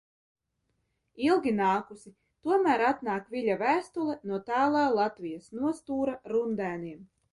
[1.25, 2.13] Ilgi nākusi,
[2.47, 7.07] tomēr atnāk Viļa vēstule no tālā Latvijas nostūra Rundēniem.